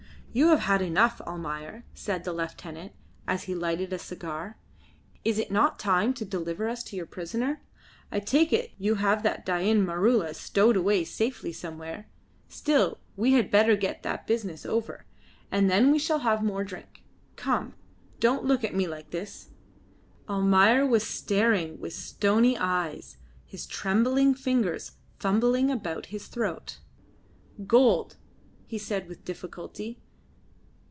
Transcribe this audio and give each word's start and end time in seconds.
"You 0.33 0.47
have 0.51 0.59
had 0.61 0.81
enough, 0.81 1.19
Almayer," 1.27 1.83
said 1.93 2.23
the 2.23 2.31
lieutenant, 2.31 2.93
as 3.27 3.43
he 3.43 3.53
lighted 3.53 3.91
a 3.91 3.99
cigar. 3.99 4.55
"Is 5.25 5.37
it 5.37 5.51
not 5.51 5.77
time 5.77 6.13
to 6.13 6.23
deliver 6.23 6.67
to 6.67 6.71
us 6.71 6.93
your 6.93 7.05
prisoner? 7.05 7.61
I 8.13 8.21
take 8.21 8.53
it 8.53 8.71
you 8.77 8.95
have 8.95 9.23
that 9.23 9.45
Dain 9.45 9.85
Maroola 9.85 10.33
stowed 10.33 10.77
away 10.77 11.03
safely 11.03 11.51
somewhere. 11.51 12.07
Still 12.47 12.99
we 13.17 13.33
had 13.33 13.51
better 13.51 13.75
get 13.75 14.03
that 14.03 14.25
business 14.25 14.65
over, 14.65 15.03
and 15.51 15.69
then 15.69 15.91
we 15.91 15.99
shall 15.99 16.19
have 16.19 16.41
more 16.41 16.63
drink. 16.63 17.03
Come! 17.35 17.73
don't 18.21 18.45
look 18.45 18.63
at 18.63 18.73
me 18.73 18.87
like 18.87 19.09
this." 19.09 19.49
Almayer 20.29 20.85
was 20.85 21.05
staring 21.05 21.77
with 21.77 21.91
stony 21.91 22.57
eyes, 22.57 23.17
his 23.45 23.65
trembling 23.65 24.33
fingers 24.35 24.93
fumbling 25.19 25.69
about 25.69 26.05
his 26.05 26.27
throat. 26.27 26.79
"Gold," 27.67 28.15
he 28.65 28.77
said 28.77 29.09
with 29.09 29.25
difficulty. 29.25 29.99